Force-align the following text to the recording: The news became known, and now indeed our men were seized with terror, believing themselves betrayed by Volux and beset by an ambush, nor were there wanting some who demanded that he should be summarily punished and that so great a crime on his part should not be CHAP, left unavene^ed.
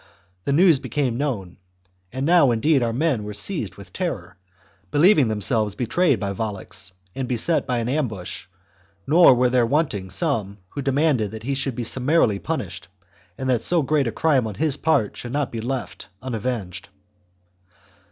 The 0.45 0.51
news 0.51 0.79
became 0.79 1.15
known, 1.19 1.57
and 2.11 2.25
now 2.25 2.49
indeed 2.49 2.81
our 2.81 2.91
men 2.91 3.23
were 3.23 3.35
seized 3.35 3.75
with 3.75 3.93
terror, 3.93 4.35
believing 4.89 5.27
themselves 5.27 5.75
betrayed 5.75 6.19
by 6.19 6.33
Volux 6.33 6.91
and 7.13 7.27
beset 7.27 7.67
by 7.67 7.77
an 7.77 7.87
ambush, 7.87 8.47
nor 9.05 9.35
were 9.35 9.51
there 9.51 9.63
wanting 9.63 10.09
some 10.09 10.57
who 10.69 10.81
demanded 10.81 11.29
that 11.29 11.43
he 11.43 11.53
should 11.53 11.75
be 11.75 11.83
summarily 11.83 12.39
punished 12.39 12.87
and 13.37 13.47
that 13.51 13.61
so 13.61 13.83
great 13.83 14.07
a 14.07 14.11
crime 14.11 14.47
on 14.47 14.55
his 14.55 14.75
part 14.75 15.15
should 15.15 15.33
not 15.33 15.51
be 15.51 15.59
CHAP, 15.59 15.67
left 15.67 16.07
unavene^ed. 16.23 16.81